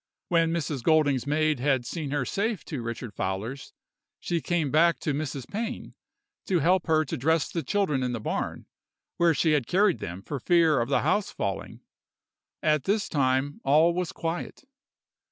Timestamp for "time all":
13.07-13.93